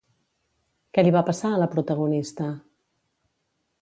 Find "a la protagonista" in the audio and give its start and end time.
1.51-2.49